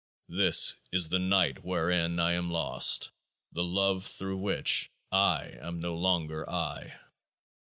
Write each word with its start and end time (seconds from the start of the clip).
This 0.29 0.77
is 0.91 1.09
The 1.09 1.19
Night 1.19 1.63
wherein 1.63 2.19
I 2.19 2.31
am 2.33 2.49
lost, 2.49 3.11
the 3.51 3.63
Love 3.63 4.03
through 4.07 4.37
which 4.37 4.89
I 5.11 5.51
am 5.61 5.79
no 5.79 5.93
longer 5.95 6.49
I. 6.49 6.99